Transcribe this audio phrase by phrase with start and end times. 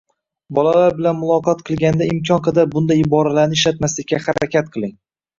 [0.59, 4.97] Bola bilan muloqot qilganda imkon qadar bunday iboralarni ishlatmaslikka harakat qiling.